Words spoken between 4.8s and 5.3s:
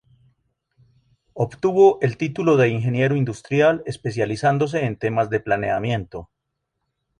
en temas